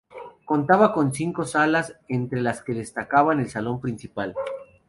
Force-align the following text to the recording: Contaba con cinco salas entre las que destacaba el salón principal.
Contaba 0.45 0.93
con 0.95 1.13
cinco 1.13 1.45
salas 1.45 1.95
entre 2.07 2.41
las 2.41 2.63
que 2.63 2.73
destacaba 2.73 3.33
el 3.33 3.47
salón 3.51 3.79
principal. 3.79 4.33